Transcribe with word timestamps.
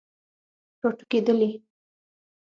راټوکیدلې 0.81 1.49